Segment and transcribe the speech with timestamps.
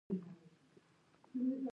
[1.21, 1.67] ډارېدلي دي.